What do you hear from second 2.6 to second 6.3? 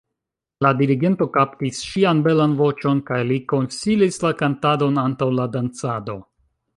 voĉon kaj li konsilis la kantadon antaŭ la dancado.